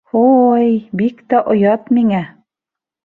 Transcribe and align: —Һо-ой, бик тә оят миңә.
—Һо-ой, 0.11 0.71
бик 1.01 1.21
тә 1.33 1.43
оят 1.55 1.93
миңә. 1.99 2.27